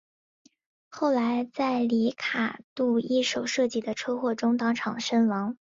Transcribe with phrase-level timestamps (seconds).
[0.89, 5.55] 后来在里卡度一手设计的车祸中当场身亡。